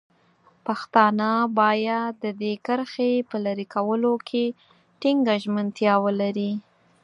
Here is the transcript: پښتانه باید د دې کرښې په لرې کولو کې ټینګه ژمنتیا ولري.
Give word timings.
پښتانه 0.65 1.29
باید 1.59 2.11
د 2.23 2.25
دې 2.41 2.53
کرښې 2.65 3.11
په 3.29 3.37
لرې 3.45 3.65
کولو 3.75 4.13
کې 4.27 4.45
ټینګه 5.01 5.35
ژمنتیا 5.43 5.93
ولري. 6.05 6.51